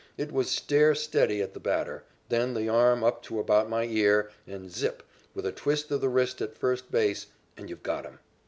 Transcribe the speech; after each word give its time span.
It 0.17 0.31
was 0.31 0.49
stare 0.49 0.95
steady 0.95 1.43
at 1.43 1.53
the 1.53 1.59
batter, 1.59 2.05
then 2.29 2.55
the 2.55 2.67
arm 2.67 3.03
up 3.03 3.21
to 3.21 3.39
about 3.39 3.69
my 3.69 3.83
ear, 3.85 4.31
and 4.47 4.71
zip, 4.71 5.03
with 5.35 5.45
a 5.45 5.51
twist 5.51 5.91
of 5.91 6.01
the 6.01 6.09
wrist 6.09 6.41
at 6.41 6.57
first 6.57 6.89
base, 6.89 7.27
and 7.55 7.69
you've 7.69 7.83
got 7.83 8.05
him! 8.05 8.17